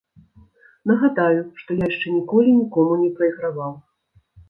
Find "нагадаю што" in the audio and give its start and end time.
0.91-1.69